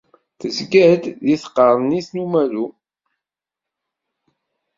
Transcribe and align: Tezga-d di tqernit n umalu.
Tezga-d 0.39 1.03
di 1.25 1.35
tqernit 1.43 2.09
n 2.11 2.21
umalu. 2.23 2.65